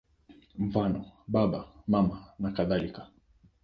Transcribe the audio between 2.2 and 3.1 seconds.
nakadhalika.